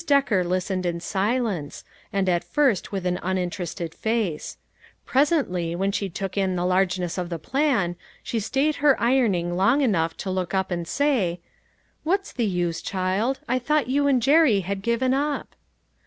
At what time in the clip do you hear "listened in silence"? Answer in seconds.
0.43-1.83